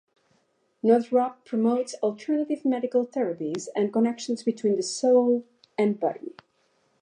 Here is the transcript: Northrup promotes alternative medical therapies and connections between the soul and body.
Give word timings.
Northrup 0.81 1.45
promotes 1.45 1.93
alternative 2.01 2.65
medical 2.65 3.05
therapies 3.05 3.67
and 3.75 3.93
connections 3.93 4.41
between 4.41 4.75
the 4.75 4.81
soul 4.81 5.45
and 5.77 5.99
body. 5.99 6.33